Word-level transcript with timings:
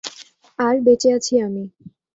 আর 0.59 0.75
বেঁচে 0.81 1.09
আছি 1.13 1.33
আমি। 1.39 1.63